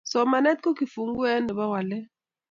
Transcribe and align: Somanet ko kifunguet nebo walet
Somanet 0.11 0.57
ko 0.63 0.69
kifunguet 0.77 1.41
nebo 1.43 1.63
walet 1.73 2.07